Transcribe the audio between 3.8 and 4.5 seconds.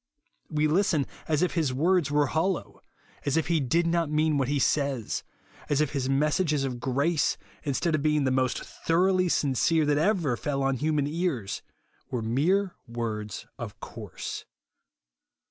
not mean what